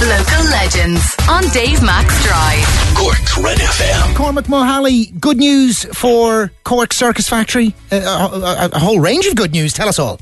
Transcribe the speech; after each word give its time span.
Local 0.00 0.44
legends 0.50 1.16
on 1.28 1.42
Dave 1.48 1.82
Max 1.82 2.22
Drive. 2.24 2.94
Cork's 2.96 3.36
Red 3.36 3.58
FM. 3.58 4.14
Cormac 4.14 4.44
Mohally, 4.44 5.06
good 5.18 5.38
news 5.38 5.84
for 5.86 6.52
Cork 6.62 6.92
Circus 6.92 7.28
Factory. 7.28 7.74
Uh, 7.90 8.28
a, 8.32 8.36
a, 8.36 8.70
a 8.74 8.78
whole 8.78 9.00
range 9.00 9.26
of 9.26 9.34
good 9.34 9.50
news. 9.50 9.72
Tell 9.72 9.88
us 9.88 9.98
all. 9.98 10.20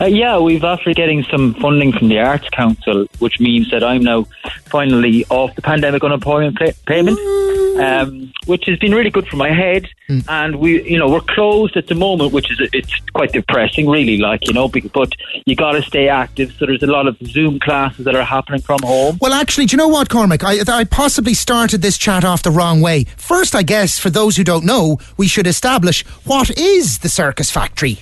Uh, 0.00 0.06
yeah, 0.06 0.38
we've 0.38 0.64
after 0.64 0.94
getting 0.94 1.24
some 1.24 1.52
funding 1.54 1.92
from 1.92 2.08
the 2.08 2.18
Arts 2.18 2.48
Council, 2.48 3.06
which 3.18 3.38
means 3.38 3.70
that 3.70 3.84
I'm 3.84 4.02
now 4.02 4.24
finally 4.64 5.26
off 5.28 5.54
the 5.56 5.62
pandemic 5.62 6.02
unemployment 6.02 6.56
pay- 6.58 6.72
payment, 6.86 7.18
um, 7.80 8.32
which 8.46 8.64
has 8.66 8.78
been 8.78 8.94
really 8.94 9.10
good 9.10 9.26
for 9.26 9.36
my 9.36 9.50
head. 9.50 9.88
And 10.28 10.56
we, 10.60 10.88
you 10.88 10.98
know, 10.98 11.08
we're 11.08 11.20
closed 11.20 11.76
at 11.76 11.88
the 11.88 11.94
moment, 11.94 12.32
which 12.32 12.50
is 12.50 12.68
it's 12.72 12.92
quite 13.12 13.32
depressing, 13.32 13.88
really. 13.88 14.18
Like 14.18 14.46
you 14.46 14.54
know, 14.54 14.68
but 14.68 15.12
you 15.46 15.56
got 15.56 15.72
to 15.72 15.82
stay 15.82 16.08
active. 16.08 16.52
So 16.58 16.66
there's 16.66 16.82
a 16.82 16.86
lot 16.86 17.06
of 17.06 17.16
Zoom 17.24 17.58
classes 17.58 18.04
that 18.04 18.14
are 18.14 18.24
happening 18.24 18.60
from 18.60 18.78
home. 18.82 19.18
Well, 19.20 19.32
actually, 19.32 19.66
do 19.66 19.74
you 19.74 19.78
know 19.78 19.88
what, 19.88 20.08
Cormac? 20.08 20.44
I, 20.44 20.60
I 20.68 20.84
possibly 20.84 21.34
started 21.34 21.82
this 21.82 21.98
chat 21.98 22.24
off 22.24 22.42
the 22.42 22.50
wrong 22.50 22.80
way. 22.80 23.04
First, 23.16 23.54
I 23.54 23.62
guess, 23.62 23.98
for 23.98 24.10
those 24.10 24.36
who 24.36 24.44
don't 24.44 24.64
know, 24.64 24.98
we 25.16 25.26
should 25.26 25.46
establish 25.46 26.04
what 26.24 26.56
is 26.56 26.98
the 26.98 27.08
Circus 27.08 27.50
Factory? 27.50 27.98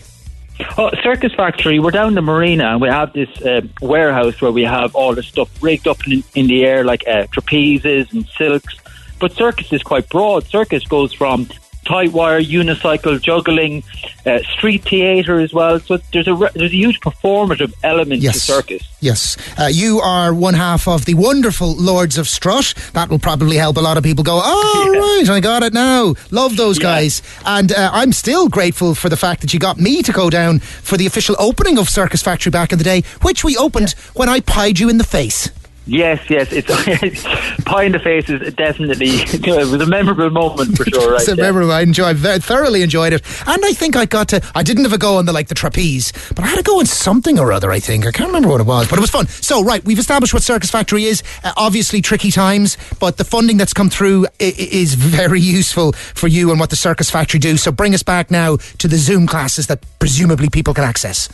Oh, 0.79 0.91
Circus 1.03 1.35
Factory, 1.35 1.81
we're 1.81 1.91
down 1.91 2.15
the 2.15 2.23
marina 2.23 2.67
and 2.67 2.81
we 2.81 2.89
have 2.89 3.13
this 3.13 3.29
uh, 3.43 3.63
warehouse 3.81 4.41
where 4.41 4.53
we 4.53 4.63
have 4.63 4.95
all 4.95 5.15
the 5.15 5.23
stuff 5.23 5.51
rigged 5.63 5.89
up 5.89 6.07
in, 6.07 6.23
in 6.35 6.47
the 6.47 6.65
air, 6.65 6.85
like 6.85 7.03
uh, 7.09 7.25
trapezes 7.27 8.13
and 8.13 8.27
silks. 8.27 8.77
But 9.19 9.33
circus 9.33 9.73
is 9.73 9.83
quite 9.83 10.09
broad. 10.09 10.45
Circus 10.47 10.85
goes 10.87 11.13
from 11.13 11.49
tight 11.87 12.13
wire, 12.13 12.41
unicycle, 12.43 13.21
juggling, 13.21 13.83
uh, 14.25 14.39
street 14.55 14.83
theatre 14.85 15.39
as 15.39 15.53
well. 15.53 15.79
So 15.81 15.99
there's 16.15 16.27
a 16.27 16.35
re- 16.35 16.49
there's 16.55 16.73
a 16.73 16.77
huge 16.77 16.99
performative 17.01 17.75
element 17.83 18.23
to 18.23 18.25
Yes. 18.25 18.41
circus. 18.41 18.83
Yes. 19.01 19.37
Uh, 19.61 19.67
you 19.71 20.01
are 20.01 20.33
one 20.33 20.55
half 20.55 20.89
of 20.89 21.05
the 21.05 21.13
wonderful 21.13 21.75
Lords 21.77 22.17
of 22.17 22.27
Strut. 22.27 22.73
That 22.95 23.11
will 23.11 23.19
probably 23.19 23.57
help 23.59 23.77
a 23.77 23.81
lot 23.83 23.99
of 23.99 24.03
people 24.03 24.25
go, 24.25 24.41
oh, 24.43 25.19
right, 25.27 25.29
I 25.37 25.41
got 25.41 25.63
it 25.63 25.75
now. 25.75 26.15
Love 26.31 26.57
those 26.57 26.79
Yeah. 26.79 26.85
guys. 26.85 27.21
And 27.45 27.71
uh, 27.71 27.91
I'm 27.93 28.13
still 28.13 28.49
grateful 28.49 28.95
for 28.95 29.11
the 29.11 29.17
fact 29.19 29.43
that 29.43 29.53
you 29.53 29.61
got 29.61 29.79
me 29.79 30.03
to 30.05 30.13
go 30.13 30.31
down 30.31 30.61
for 30.61 30.97
the 30.97 31.05
official 31.05 31.37
opening 31.39 31.77
of 31.77 31.91
Circus 31.91 32.23
Factory 32.23 32.51
back 32.51 32.73
in 32.73 32.79
the 32.79 32.85
day, 32.85 33.03
which 33.21 33.45
we 33.45 33.59
opened 33.59 33.91
when 34.15 34.31
I 34.31 34.41
pied 34.41 34.79
you 34.79 34.89
in 34.89 34.97
the 34.97 35.05
face. 35.05 35.51
Yes, 35.87 36.19
yes, 36.31 36.49
it's 36.51 36.71
pie 37.65 37.85
in 37.85 37.93
the 37.93 37.99
face 37.99 38.29
is 38.29 38.55
definitely 38.55 39.09
it 39.11 39.71
was 39.71 39.81
a 39.81 39.87
memorable 39.87 40.31
moment 40.31 40.77
for 40.77 40.85
sure. 40.85 41.13
Right? 41.13 41.21
It's 41.21 41.29
a 41.29 41.37
memorable. 41.37 41.73
I 41.73 41.81
enjoyed, 41.81 42.19
thoroughly 42.19 42.83
enjoyed 42.83 43.13
it, 43.13 43.23
and 43.47 43.65
I 43.65 43.73
think 43.73 43.97
I 43.97 44.07
got 44.07 44.29
to. 44.29 44.43
I 44.55 44.63
didn't 44.63 44.85
have 44.85 44.93
a 44.93 44.99
go 44.99 45.17
on 45.17 45.27
the 45.27 45.33
like 45.33 45.49
the 45.49 45.55
trapeze, 45.55 46.13
but 46.35 46.41
I 46.41 46.47
had 46.49 46.59
a 46.59 46.63
go 46.63 46.79
on 46.79 46.87
something 46.87 47.39
or 47.39 47.53
other. 47.53 47.71
I 47.71 47.81
think 47.81 48.07
I 48.07 48.11
can't 48.11 48.29
remember 48.29 48.49
what 48.49 48.61
it 48.61 48.67
was, 48.67 48.89
but 48.89 48.99
it 48.99 49.03
was 49.03 49.11
fun. 49.11 49.27
So 49.27 49.63
right, 49.63 49.85
we've 49.85 49.99
established 49.99 50.35
what 50.35 50.43
Circus 50.43 50.71
Factory 50.71 51.05
is. 51.05 51.23
Uh, 51.43 51.53
obviously, 51.57 52.01
tricky 52.01 52.31
times, 52.31 52.77
but 53.01 53.17
the 53.17 53.25
funding 53.25 53.57
that's 53.57 53.73
come 53.73 53.91
through 53.91 54.27
is 54.39 54.95
very 54.95 55.41
useful 55.41 55.93
for 55.93 56.29
you 56.29 56.51
and 56.51 56.61
what 56.61 56.71
the 56.71 56.77
Circus 56.77 57.11
Factory 57.11 57.41
do. 57.41 57.57
So 57.57 57.73
bring 57.73 57.95
us 57.95 58.03
back 58.03 58.31
now 58.31 58.57
to 58.79 58.89
the 58.89 58.97
Zoom 58.97 59.27
classes 59.27 59.67
that 59.69 59.85
presumably 59.99 60.49
people 60.49 60.75
can 60.75 60.85
access. 60.85 61.29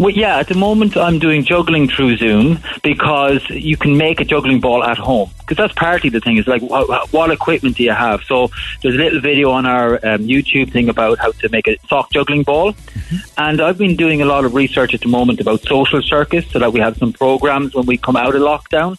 Well, 0.00 0.08
yeah, 0.08 0.38
at 0.38 0.48
the 0.48 0.54
moment 0.54 0.96
I'm 0.96 1.18
doing 1.18 1.44
juggling 1.44 1.86
through 1.86 2.16
Zoom 2.16 2.58
because 2.82 3.42
you 3.50 3.76
can 3.76 3.98
make 3.98 4.18
a 4.18 4.24
juggling 4.24 4.58
ball 4.58 4.82
at 4.82 4.96
home. 4.96 5.28
Because 5.40 5.58
that's 5.58 5.74
partly 5.74 6.08
the 6.08 6.20
thing 6.20 6.38
is 6.38 6.46
like, 6.46 6.62
wh- 6.62 7.12
what 7.12 7.30
equipment 7.30 7.76
do 7.76 7.82
you 7.82 7.92
have? 7.92 8.22
So 8.22 8.50
there's 8.82 8.94
a 8.94 8.98
little 8.98 9.20
video 9.20 9.50
on 9.50 9.66
our 9.66 9.96
um, 9.96 10.22
YouTube 10.26 10.72
thing 10.72 10.88
about 10.88 11.18
how 11.18 11.32
to 11.32 11.48
make 11.50 11.68
a 11.68 11.76
sock 11.86 12.10
juggling 12.12 12.44
ball. 12.44 12.74
And 13.36 13.60
I've 13.60 13.76
been 13.76 13.94
doing 13.94 14.22
a 14.22 14.24
lot 14.24 14.46
of 14.46 14.54
research 14.54 14.94
at 14.94 15.02
the 15.02 15.08
moment 15.08 15.38
about 15.38 15.60
social 15.64 16.00
circus 16.00 16.46
so 16.50 16.58
that 16.60 16.72
we 16.72 16.80
have 16.80 16.96
some 16.96 17.12
programs 17.12 17.74
when 17.74 17.84
we 17.84 17.98
come 17.98 18.16
out 18.16 18.34
of 18.34 18.40
lockdown. 18.40 18.96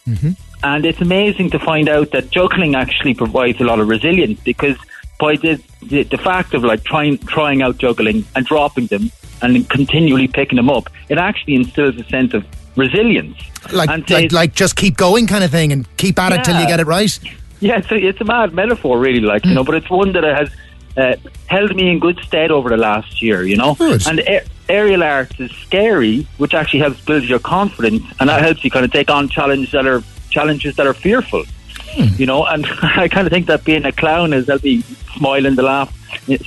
And 0.63 0.85
it's 0.85 1.01
amazing 1.01 1.49
to 1.49 1.57
find 1.57 1.89
out 1.89 2.11
that 2.11 2.29
juggling 2.29 2.75
actually 2.75 3.15
provides 3.15 3.59
a 3.59 3.63
lot 3.63 3.79
of 3.79 3.87
resilience 3.87 4.39
because 4.41 4.77
by 5.19 5.35
the, 5.37 5.59
the, 5.81 6.03
the 6.03 6.19
fact 6.19 6.53
of 6.53 6.63
like 6.63 6.83
trying 6.83 7.17
trying 7.17 7.63
out 7.63 7.79
juggling 7.79 8.23
and 8.35 8.45
dropping 8.45 8.85
them 8.85 9.09
and 9.41 9.67
continually 9.69 10.27
picking 10.27 10.55
them 10.57 10.69
up, 10.69 10.89
it 11.09 11.17
actually 11.17 11.55
instills 11.55 11.95
a 11.97 12.03
sense 12.05 12.33
of 12.33 12.45
resilience. 12.75 13.37
Like, 13.71 13.89
And 13.89 14.09
like, 14.09 14.23
says- 14.23 14.31
like, 14.31 14.53
just 14.55 14.75
keep 14.75 14.97
going, 14.97 15.27
kind 15.27 15.43
of 15.43 15.51
thing, 15.51 15.71
and 15.71 15.85
keep 15.97 16.19
at 16.19 16.31
it 16.33 16.43
till 16.43 16.59
you 16.59 16.67
get 16.67 16.79
it 16.79 16.87
right. 16.87 17.19
Yeah, 17.59 17.77
it's 17.77 17.91
a, 17.91 17.95
it's 17.95 18.19
a 18.21 18.23
mad 18.25 18.53
metaphor, 18.53 18.97
really, 18.99 19.19
like, 19.19 19.45
you 19.45 19.53
know, 19.53 19.63
but 19.63 19.75
it's 19.75 19.89
one 19.89 20.13
that 20.13 20.23
has 20.23 20.49
uh, 20.97 21.15
held 21.45 21.75
me 21.75 21.89
in 21.91 21.99
good 21.99 22.19
stead 22.23 22.49
over 22.49 22.69
the 22.69 22.77
last 22.77 23.21
year, 23.21 23.43
you 23.43 23.55
know. 23.55 23.75
Good. 23.75 24.07
And 24.07 24.19
a- 24.21 24.43
aerial 24.67 25.03
arts 25.03 25.39
is 25.39 25.51
scary, 25.51 26.25
which 26.37 26.53
actually 26.53 26.79
helps 26.79 27.01
build 27.01 27.23
your 27.25 27.39
confidence, 27.39 28.03
and 28.19 28.29
that 28.29 28.41
helps 28.41 28.63
you 28.63 28.71
kind 28.71 28.83
of 28.85 28.91
take 28.91 29.09
on 29.11 29.29
challenges 29.29 29.71
that 29.73 29.85
are 29.85 30.01
challenges 30.31 30.75
that 30.77 30.87
are 30.87 30.93
fearful, 30.93 31.43
you 32.17 32.25
know. 32.25 32.45
And 32.45 32.65
I 32.81 33.07
kind 33.09 33.27
of 33.27 33.31
think 33.31 33.45
that 33.47 33.63
being 33.63 33.85
a 33.85 33.91
clown 33.91 34.33
is 34.33 34.47
help 34.47 34.63
me 34.63 34.81
smile 35.15 35.45
in 35.45 35.55
the 35.55 35.61
laugh, 35.63 35.93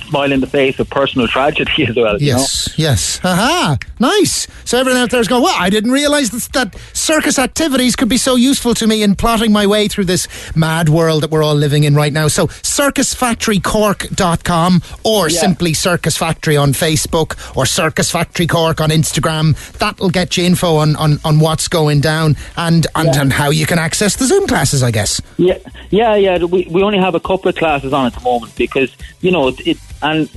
smile 0.07 0.31
in 0.31 0.39
the 0.39 0.47
face 0.47 0.79
of 0.79 0.89
personal 0.89 1.27
tragedy 1.27 1.85
as 1.87 1.95
well. 1.95 2.19
you 2.21 2.31
know? 2.33 2.37
Yes, 2.39 2.69
yes. 2.77 3.19
Aha, 3.23 3.77
nice. 3.99 4.47
So 4.65 4.77
everyone 4.79 5.01
out 5.01 5.11
there 5.11 5.19
is 5.21 5.27
going, 5.27 5.43
well, 5.43 5.55
I 5.57 5.69
didn't 5.69 5.91
realise 5.91 6.29
that, 6.29 6.49
that 6.53 6.75
circus 6.93 7.37
activities 7.39 7.95
could 7.95 8.09
be 8.09 8.17
so 8.17 8.35
useful 8.35 8.73
to 8.75 8.87
me 8.87 9.03
in 9.03 9.15
plotting 9.15 9.51
my 9.51 9.65
way 9.67 9.87
through 9.87 10.05
this 10.05 10.27
mad 10.55 10.89
world 10.89 11.23
that 11.23 11.31
we're 11.31 11.43
all 11.43 11.55
living 11.55 11.83
in 11.83 11.95
right 11.95 12.13
now. 12.13 12.27
So 12.27 12.47
circusfactorycork.com 12.47 14.81
or 15.03 15.29
Yeah. 15.29 15.39
simply 15.39 15.73
Circus 15.73 16.17
Factory 16.17 16.57
on 16.57 16.73
Facebook 16.73 17.35
or 17.55 17.65
Circus 17.65 18.11
Factory 18.11 18.47
Cork 18.47 18.81
on 18.81 18.89
Instagram. 18.89 19.55
That'll 19.77 20.09
get 20.09 20.37
you 20.37 20.45
info 20.45 20.77
on, 20.77 20.95
on, 20.95 21.19
on 21.23 21.39
what's 21.39 21.67
going 21.67 22.01
down 22.01 22.35
and, 22.57 22.87
and, 22.95 23.15
and 23.15 23.33
how 23.33 23.49
you 23.49 23.65
can 23.65 23.79
access 23.79 24.15
the 24.15 24.25
Zoom 24.25 24.47
classes, 24.47 24.83
I 24.83 24.91
guess. 24.91 25.21
Yeah, 25.37 25.57
yeah, 25.89 26.15
yeah. 26.15 26.37
We 26.43 26.67
we 26.69 26.83
only 26.83 26.97
have 26.99 27.15
a 27.15 27.19
couple 27.19 27.49
of 27.49 27.55
classes 27.55 27.93
on 27.93 28.05
at 28.05 28.13
the 28.13 28.21
moment 28.21 28.55
because 28.55 28.95
you 29.21 29.31
know 29.31 29.54
it, 29.59 29.67
it 29.67 29.77
and 30.01 30.29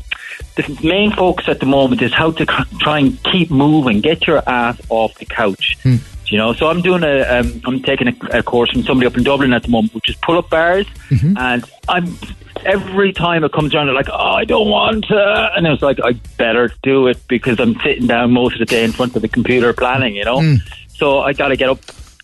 the 0.56 0.81
main 0.83 1.12
focus 1.12 1.49
at 1.49 1.61
the 1.61 1.67
moment 1.67 2.03
is 2.03 2.12
how 2.12 2.31
to 2.33 2.45
c- 2.45 2.79
try 2.79 2.99
and 2.99 3.23
keep 3.25 3.51
moving, 3.51 4.01
get 4.01 4.27
your 4.27 4.43
ass 4.49 4.81
off 4.89 5.15
the 5.19 5.25
couch. 5.25 5.77
You 5.84 6.37
know, 6.37 6.53
so 6.53 6.69
I'm 6.69 6.83
doing 6.83 7.05
a, 7.05 7.23
um, 7.23 7.62
I'm 7.65 7.81
taking 7.81 8.09
a, 8.09 8.39
a 8.39 8.43
course 8.43 8.71
from 8.71 8.83
somebody 8.83 9.07
up 9.07 9.17
in 9.17 9.23
Dublin 9.25 9.53
at 9.55 9.62
the 9.62 9.71
moment, 9.71 9.95
which 9.95 10.11
is 10.11 10.17
pull-up 10.17 10.51
bars, 10.51 10.87
and 11.39 11.65
I'm 11.89 12.19
every 12.67 13.12
time 13.12 13.45
it 13.45 13.53
comes 13.53 13.75
around, 13.75 13.89
I'm 13.89 13.95
like, 13.95 14.09
oh, 14.11 14.15
I 14.34 14.45
don't 14.45 14.69
want 14.69 15.07
to, 15.07 15.51
and 15.57 15.67
I 15.67 15.71
was 15.71 15.81
like, 15.81 15.99
I 16.05 16.12
better 16.37 16.71
do 16.83 17.07
it 17.07 17.17
because 17.28 17.59
I'm 17.61 17.77
sitting 17.81 18.07
down 18.09 18.33
most 18.33 18.55
of 18.55 18.59
the 18.59 18.67
day 18.67 18.84
in 18.84 18.93
front 18.93 19.17
of 19.17 19.23
the 19.23 19.28
computer 19.28 19.73
planning, 19.73 20.17
you 20.17 20.25
know, 20.25 20.57
so 20.89 21.21
I 21.21 21.33
got 21.33 21.49
to 21.49 21.57
get 21.57 21.71
up 21.71 21.78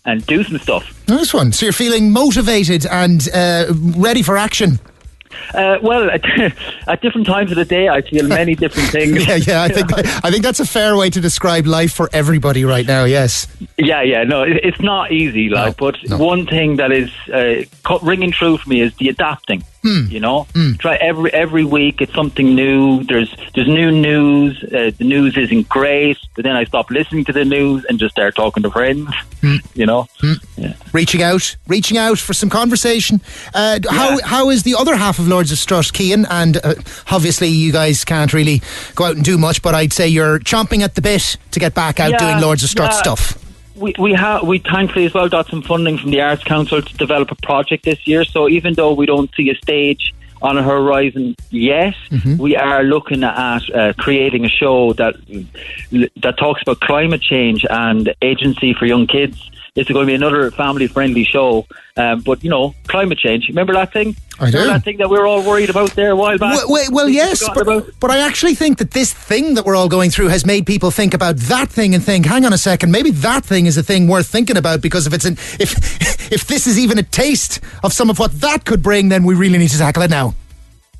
and 0.05 0.23
do 0.27 0.43
some 0.43 0.59
stuff. 0.59 1.07
Nice 1.07 1.33
one. 1.33 1.51
So 1.51 1.65
you're 1.65 1.73
feeling 1.73 2.11
motivated 2.11 2.85
and 2.85 3.27
uh, 3.33 3.73
ready 3.97 4.21
for 4.21 4.37
action. 4.37 4.79
Uh, 5.53 5.77
well, 5.81 6.09
at, 6.15 6.23
at 6.87 7.01
different 7.01 7.27
times 7.27 7.51
of 7.51 7.57
the 7.57 7.65
day, 7.65 7.89
I 7.89 8.01
feel 8.01 8.27
many 8.27 8.55
different 8.63 8.89
things. 8.89 9.25
Yeah, 9.27 9.35
yeah. 9.35 9.63
I 9.63 9.69
think 9.69 9.91
I 10.23 10.31
think 10.31 10.43
that's 10.43 10.59
a 10.59 10.65
fair 10.65 10.95
way 10.95 11.09
to 11.09 11.21
describe 11.21 11.65
life 11.65 11.93
for 11.93 12.09
everybody 12.13 12.65
right 12.65 12.85
now. 12.85 13.03
Yes. 13.05 13.47
yeah, 13.77 14.01
yeah. 14.01 14.23
No, 14.23 14.43
it, 14.43 14.57
it's 14.63 14.81
not 14.81 15.11
easy. 15.11 15.49
Like, 15.49 15.79
No, 15.79 15.91
but 15.91 16.09
no. 16.09 16.17
one 16.17 16.45
thing 16.45 16.77
that 16.77 16.91
is 16.91 17.09
uh, 17.33 17.63
ringing 18.01 18.31
true 18.31 18.57
for 18.57 18.69
me 18.69 18.81
is 18.81 18.93
the 18.95 19.09
adapting. 19.09 19.63
Hmm. 19.83 20.07
You 20.09 20.19
know, 20.19 20.47
try 20.79 20.95
every 20.95 21.31
every 21.31 21.63
week. 21.63 22.01
It's 22.01 22.13
something 22.13 22.55
new. 22.55 23.03
There's 23.03 23.35
there's 23.53 23.67
new 23.67 23.91
news. 23.91 24.63
Uh, 24.63 24.89
the 24.97 25.03
news 25.03 25.37
isn't 25.37 25.69
great, 25.69 26.17
but 26.35 26.43
then 26.43 26.55
I 26.55 26.63
stop 26.63 26.89
listening 26.89 27.23
to 27.25 27.33
the 27.33 27.45
news 27.45 27.85
and 27.87 27.99
just 27.99 28.13
start 28.15 28.35
talking 28.35 28.63
to 28.63 28.71
friends. 28.71 29.07
Hmm. 29.41 29.57
You 29.75 29.85
know. 29.85 30.07
Yeah. 30.65 30.73
Reaching 30.93 31.21
out, 31.21 31.55
reaching 31.67 31.97
out 31.97 32.17
for 32.19 32.33
some 32.33 32.49
conversation. 32.49 33.21
Uh, 33.53 33.79
d- 33.79 33.87
How 33.91 34.17
how 34.23 34.49
is 34.49 34.63
the 34.63 34.75
other 34.75 34.95
half 34.95 35.19
of 35.19 35.27
Lords 35.27 35.51
of 35.51 35.57
Strut, 35.57 35.91
Kean? 35.93 36.25
And 36.29 36.57
uh, 36.57 36.73
obviously, 37.11 37.47
you 37.49 37.71
guys 37.71 38.03
can't 38.05 38.33
really 38.33 38.61
go 38.95 39.05
out 39.05 39.15
and 39.15 39.23
do 39.25 39.37
much, 39.37 39.61
but 39.61 39.75
I'd 39.75 39.93
say 39.93 40.07
you're 40.07 40.39
chomping 40.39 40.81
at 40.81 40.95
the 40.95 41.01
bit 41.01 41.37
to 41.51 41.59
get 41.59 41.73
back 41.73 41.99
out 41.99 42.11
Yeah, 42.11 42.17
doing 42.17 42.41
Lords 42.41 42.63
of 42.63 42.69
Strut 42.69 42.91
yeah. 42.91 42.97
stuff. 43.01 43.41
We 43.75 43.93
we 43.99 44.13
have 44.13 44.43
we 44.47 44.59
thankfully 44.59 45.05
as 45.05 45.13
well 45.13 45.27
got 45.29 45.47
some 45.47 45.61
funding 45.61 45.97
from 45.97 46.11
the 46.11 46.21
Arts 46.21 46.43
Council 46.45 46.81
to 46.81 46.97
develop 46.97 47.29
a 47.31 47.35
project 47.35 47.83
this 47.83 48.07
year. 48.07 48.23
So 48.23 48.47
even 48.47 48.73
though 48.73 48.93
we 48.93 49.05
don't 49.05 49.29
see 49.35 49.49
a 49.49 49.55
stage 49.55 50.13
on 50.41 50.57
a 50.57 50.63
horizon 50.63 51.35
yet, 51.49 51.95
Mm-hmm. 52.09 52.37
we 52.37 52.55
are 52.55 52.83
looking 52.83 53.23
at 53.23 53.63
uh, 53.75 53.91
creating 53.97 54.45
a 54.45 54.49
show 54.49 54.93
that 54.93 55.15
that 56.21 56.37
talks 56.37 56.61
about 56.61 56.79
climate 56.79 57.21
change 57.21 57.65
and 57.69 58.13
agency 58.21 58.73
for 58.73 58.85
young 58.85 59.07
kids. 59.07 59.51
It's 59.75 59.89
going 59.89 60.05
to 60.05 60.09
be 60.09 60.15
another 60.15 60.51
family 60.51 60.87
friendly 60.87 61.25
show, 61.25 61.67
um, 61.97 62.21
but 62.21 62.41
you 62.45 62.49
know, 62.49 62.73
climate 62.87 63.17
change. 63.17 63.49
Remember 63.49 63.73
that 63.73 63.91
thing? 63.91 64.15
I 64.39 64.49
do. 64.49 64.57
Remember 64.57 64.73
that 64.73 64.85
thing 64.85 64.97
that 64.97 65.09
we 65.09 65.17
were 65.17 65.27
all 65.27 65.43
worried 65.43 65.69
about 65.69 65.91
there 65.91 66.11
a 66.11 66.15
while 66.15 66.37
back. 66.37 66.55
Well, 66.55 66.69
well, 66.69 66.91
well 66.91 67.09
yes, 67.09 67.43
but, 67.53 67.99
but 67.99 68.09
I 68.09 68.19
actually 68.19 68.55
think 68.55 68.77
that 68.77 68.91
this 68.91 69.13
thing 69.13 69.55
that 69.55 69.65
we're 69.65 69.75
all 69.75 69.89
going 69.89 70.11
through 70.11 70.29
has 70.29 70.45
made 70.45 70.65
people 70.65 70.91
think 70.91 71.13
about 71.13 71.35
that 71.35 71.69
thing 71.69 71.93
and 71.93 72.01
think, 72.01 72.25
hang 72.25 72.45
on 72.45 72.53
a 72.53 72.57
second, 72.57 72.91
maybe 72.91 73.11
that 73.11 73.43
thing 73.43 73.65
is 73.65 73.77
a 73.77 73.83
thing 73.83 74.07
worth 74.07 74.27
thinking 74.27 74.55
about 74.55 74.79
because 74.79 75.07
if 75.07 75.13
it's 75.13 75.25
an, 75.25 75.33
if 75.59 76.31
if 76.31 76.47
this 76.47 76.67
is 76.67 76.79
even 76.79 76.97
a 76.97 77.03
taste 77.03 77.59
of 77.83 77.91
some 77.91 78.09
of 78.09 78.17
what 78.17 78.31
that 78.39 78.63
could 78.63 78.81
bring, 78.81 79.09
then 79.09 79.25
we 79.25 79.35
really 79.35 79.57
need 79.57 79.69
to 79.69 79.77
tackle 79.77 80.03
it 80.03 80.09
now. 80.09 80.35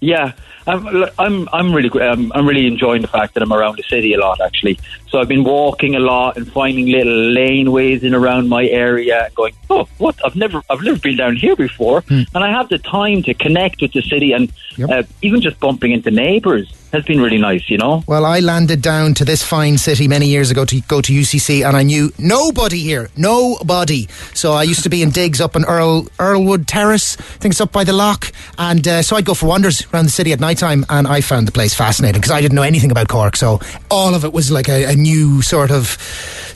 Yeah, 0.02 0.34
I'm 0.68 1.06
I'm 1.18 1.50
I'm 1.54 1.74
really 1.74 1.90
um, 2.02 2.32
I'm 2.36 2.48
really 2.48 2.68
enjoying 2.68 3.02
the 3.02 3.08
fact 3.08 3.34
that 3.34 3.44
I'm 3.44 3.54
around 3.54 3.78
the 3.78 3.84
city 3.84 4.14
a 4.14 4.20
lot 4.20 4.42
actually. 4.42 4.80
So 5.10 5.20
I've 5.20 5.28
been 5.28 5.44
walking 5.44 5.96
a 5.96 6.00
lot 6.00 6.38
and 6.38 6.52
finding 6.52 6.88
little 6.88 7.14
laneways 7.14 8.04
in 8.04 8.14
around 8.14 8.50
my 8.50 8.66
area, 8.66 9.26
and 9.26 9.36
going, 9.36 9.54
oh, 9.70 9.88
what? 9.98 10.16
I've 10.26 10.36
never 10.36 10.62
I've 10.70 10.82
never 10.82 11.00
been 11.00 11.18
down 11.18 11.36
here 11.38 11.56
before, 11.56 12.04
and 12.10 12.28
I 12.36 12.52
have 12.52 12.70
the 12.70 12.78
time 12.80 13.24
to 13.24 13.34
connect 13.34 13.82
with 13.82 13.94
the 13.94 14.02
city 14.02 14.32
and 14.34 14.52
Yep. 14.78 14.90
uh, 14.90 15.04
even 15.22 15.40
just 15.40 15.58
bumping 15.62 15.94
into 15.94 16.12
neighbours 16.12 16.70
has 16.96 17.06
been 17.06 17.22
really 17.22 17.38
nice. 17.38 17.70
You 17.70 17.78
know. 17.78 18.04
Well, 18.08 18.26
I 18.26 18.40
landed 18.40 18.82
down 18.82 19.14
to 19.16 19.26
this 19.26 19.44
fine 19.44 19.78
city 19.78 20.08
many 20.08 20.28
years 20.28 20.50
ago 20.52 20.66
to 20.66 20.82
go 20.82 21.02
to 21.02 21.14
UCC, 21.14 21.66
and 21.66 21.76
I 21.78 21.84
knew 21.84 22.12
nobody 22.18 22.80
here, 22.80 23.10
nobody. 23.16 24.08
So 24.34 24.54
I 24.54 24.64
used 24.64 24.84
to 24.84 24.90
be 24.90 25.02
in 25.02 25.12
digs 25.12 25.42
up 25.42 25.56
in 25.56 25.66
Earl 25.66 26.04
Earlwood 26.18 26.66
Terrace, 26.66 27.18
I 27.20 27.38
think 27.40 27.54
it's 27.54 27.62
up 27.62 27.72
by 27.72 27.84
the 27.84 27.94
lock, 27.94 28.32
and 28.58 28.88
uh, 28.88 29.02
so 29.02 29.16
I'd 29.16 29.26
go 29.26 29.34
for 29.34 29.48
wanders 29.48 29.86
around 29.94 30.06
the 30.06 30.12
city 30.12 30.32
at 30.34 30.40
night 30.40 30.58
time, 30.58 30.86
and 30.90 31.08
I 31.08 31.22
found 31.22 31.48
the 31.48 31.52
place 31.52 31.74
fascinating 31.74 32.22
because 32.22 32.32
I 32.32 32.42
didn't 32.42 32.56
know 32.56 32.64
anything 32.64 32.92
about 32.92 33.08
Cork, 33.08 33.36
so 33.36 33.60
all 33.92 34.16
of 34.16 34.24
it 34.26 34.34
was 34.34 34.52
like 34.52 34.70
a, 34.70 34.86
a 34.86 34.96
new 34.96 35.42
sort 35.42 35.72
of 35.72 35.98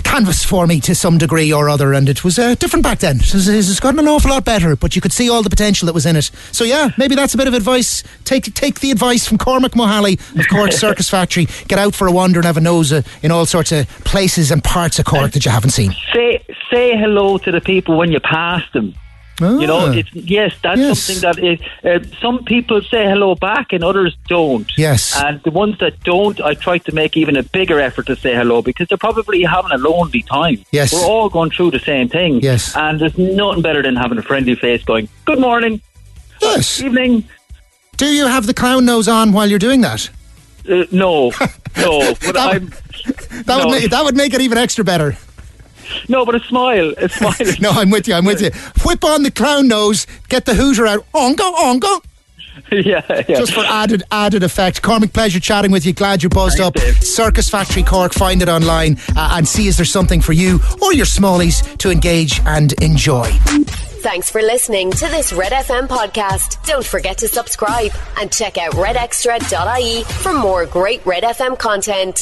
canvas 0.04 0.44
for 0.44 0.68
me 0.68 0.80
to 0.82 0.96
some 0.96 1.18
degree 1.18 1.52
or 1.52 1.70
other, 1.70 1.94
and 1.94 2.10
it 2.10 2.24
was 2.24 2.40
uh, 2.40 2.56
different 2.56 2.84
back 2.84 3.00
then. 3.00 3.18
It's, 3.18 3.48
it's 3.48 3.80
gotten 3.80 4.00
an 4.00 4.08
awful 4.08 4.32
lot 4.32 4.46
better, 4.46 4.76
but 4.76 4.96
you 4.96 5.02
could 5.02 5.14
see 5.14 5.30
all 5.30 5.44
the 5.44 5.50
potential 5.50 5.86
that 5.86 5.94
was 5.94 6.06
in 6.06 6.16
it. 6.16 6.32
So 6.52 6.64
yeah, 6.64 6.90
maybe 6.98 7.16
that's 7.16 7.34
a 7.34 7.38
bit 7.38 7.48
of 7.48 7.54
advice. 7.54 8.04
Take 8.26 8.54
take 8.54 8.80
the 8.80 8.92
advice 8.92 9.28
from 9.28 9.38
Cormac 9.38 9.76
Mohally 9.76 10.20
of 10.38 10.48
Cork 10.50 10.72
Circus 10.86 11.10
Factory. 11.10 11.48
Get 11.68 11.80
out 11.80 11.96
for 11.96 12.08
a 12.08 12.12
wander 12.12 12.40
and 12.40 12.46
have 12.46 12.58
a 12.58 12.62
nose 12.62 12.92
uh, 12.92 13.02
in 13.22 13.32
all 13.32 13.46
sorts 13.46 13.72
of 13.72 13.88
places 14.06 14.52
and 14.52 14.64
parts 14.64 15.00
of 15.00 15.06
Cork 15.06 15.32
that 15.32 15.46
you 15.46 15.52
haven't 15.52 15.72
seen. 15.72 15.94
Say 16.14 16.44
say 16.72 16.98
hello 16.98 17.38
to 17.40 17.52
the 17.52 17.62
people 17.62 17.98
when 17.98 18.12
you 18.12 18.20
pass 18.20 18.64
them. 18.74 18.94
You 19.40 19.68
know, 19.68 19.88
Ah. 19.88 19.92
it's, 19.92 20.14
yes, 20.14 20.54
that's 20.62 20.80
Yes. 20.80 21.00
something 21.00 21.22
that 21.22 21.38
is, 21.52 21.60
uh, 21.84 22.00
some 22.22 22.44
people 22.44 22.82
say 22.82 23.06
hello 23.06 23.36
back 23.36 23.72
and 23.74 23.84
others 23.84 24.16
don't. 24.28 24.70
Yes. 24.78 25.16
And 25.24 25.42
the 25.44 25.52
ones 25.52 25.78
that 25.80 26.04
don't, 26.04 26.40
I 26.42 26.54
try 26.56 26.78
to 26.80 26.92
make 26.94 27.16
even 27.16 27.36
a 27.38 27.44
bigger 27.44 27.80
effort 27.80 28.06
to 28.08 28.16
say 28.16 28.36
hello 28.36 28.62
because 28.62 28.88
they're 28.90 28.98
probably 28.98 29.44
having 29.44 29.72
a 29.72 29.78
lonely 29.78 30.24
time. 30.24 30.64
Yes. 30.72 30.92
We're 30.94 31.06
all 31.06 31.30
going 31.30 31.52
through 31.52 31.72
the 31.72 31.80
same 31.80 32.10
thing. 32.10 32.42
Yes. 32.42 32.76
And 32.76 33.00
there's 33.00 33.18
nothing 33.18 33.62
better 33.62 33.82
than 33.82 33.96
having 33.96 34.18
a 34.18 34.22
friendly 34.24 34.56
face 34.56 34.84
going, 34.84 35.08
good 35.26 35.40
morning, 35.40 35.82
Yes. 36.42 36.82
evening. 36.82 37.24
Do 37.98 38.06
you 38.08 38.28
have 38.28 38.46
the 38.46 38.54
clown 38.54 38.86
nose 38.86 39.08
on 39.08 39.32
while 39.34 39.48
you're 39.50 39.60
doing 39.60 39.82
that? 39.82 40.10
Uh, 40.70 40.84
no, 40.92 41.32
no, 41.78 42.14
but 42.26 42.34
That- 42.34 42.56
I'm. 42.56 42.74
That 43.46 43.48
No. 43.48 43.58
would 43.60 43.72
make, 43.72 43.90
that 43.92 44.04
would 44.04 44.16
make 44.18 44.34
it 44.34 44.42
even 44.42 44.58
extra 44.58 44.84
better. 44.84 45.18
No, 46.08 46.26
but 46.26 46.36
a 46.36 46.40
smile. 46.42 46.94
A 46.98 47.10
smile. 47.10 47.34
No, 47.60 47.72
I'm 47.72 47.90
with 47.90 48.08
you. 48.08 48.14
I'm 48.14 48.26
with 48.26 48.42
you. 48.42 48.52
Whip 48.86 49.04
on 49.04 49.24
the 49.24 49.32
clown 49.32 49.68
nose. 49.68 50.08
Get 50.30 50.46
the 50.46 50.54
hooter 50.56 50.88
out. 50.88 51.06
Ongo, 51.14 51.54
ongo. 51.56 52.04
yeah, 52.72 53.02
yeah. 53.10 53.24
Just 53.24 53.54
for 53.54 53.62
added 53.62 54.04
added 54.12 54.44
effect. 54.44 54.82
Cormac, 54.82 55.14
pleasure 55.14 55.40
chatting 55.40 55.72
with 55.72 55.86
you. 55.86 55.94
Glad 55.94 56.22
you're 56.24 56.30
buzzed 56.30 56.60
up. 56.60 56.74
Dave. 56.74 57.02
Circus 57.04 57.50
Factory 57.50 57.84
Cork. 57.84 58.14
Find 58.14 58.42
it 58.42 58.50
online 58.50 58.98
uh, 59.16 59.34
and 59.34 59.48
see 59.48 59.68
is 59.68 59.78
there 59.78 59.86
something 59.86 60.22
for 60.22 60.34
you 60.34 60.60
or 60.82 60.94
your 60.94 61.06
smallies 61.06 61.78
to 61.80 61.90
engage 61.90 62.42
and 62.46 62.74
enjoy. 62.82 63.30
Thanks 64.02 64.32
for 64.32 64.42
listening 64.42 64.92
to 64.92 65.08
this 65.08 65.34
Red 65.34 65.52
FM 65.52 65.88
podcast. 65.90 66.66
Don't 66.66 66.86
forget 66.86 67.18
to 67.18 67.28
subscribe 67.28 67.92
and 68.18 68.32
check 68.32 68.58
out 68.58 68.72
redextra.ie 68.72 70.04
for 70.06 70.32
more 70.34 70.66
great 70.66 71.06
Red 71.06 71.24
FM 71.24 71.60
content. 71.60 72.18